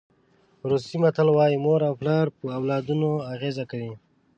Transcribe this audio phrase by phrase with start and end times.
[0.69, 3.93] روسي متل وایي مور او پلار په اولادونو اغېزه کوي.